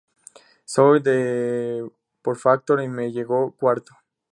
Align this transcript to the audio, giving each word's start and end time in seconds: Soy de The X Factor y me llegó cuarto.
Soy 0.65 0.99
de 1.03 1.87
The 2.23 2.31
X 2.31 2.41
Factor 2.41 2.81
y 2.81 2.87
me 2.87 3.11
llegó 3.11 3.51
cuarto. 3.55 3.93